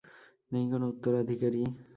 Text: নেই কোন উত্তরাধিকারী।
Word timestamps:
নেই 0.51 0.65
কোন 0.71 0.81
উত্তরাধিকারী। 0.91 1.61